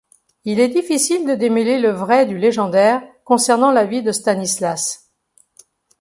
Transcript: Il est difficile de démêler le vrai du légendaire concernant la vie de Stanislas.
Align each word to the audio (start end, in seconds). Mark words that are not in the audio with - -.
Il 0.45 0.59
est 0.59 0.69
difficile 0.69 1.27
de 1.27 1.35
démêler 1.35 1.77
le 1.79 1.91
vrai 1.91 2.25
du 2.25 2.35
légendaire 2.39 3.03
concernant 3.23 3.69
la 3.69 3.85
vie 3.85 4.01
de 4.01 4.11
Stanislas. 4.11 5.11